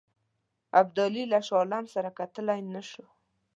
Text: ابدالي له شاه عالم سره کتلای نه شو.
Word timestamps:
ابدالي 0.79 1.23
له 1.31 1.39
شاه 1.47 1.59
عالم 1.61 1.85
سره 1.93 2.09
کتلای 2.19 2.59
نه 2.73 2.81
شو. 2.89 3.05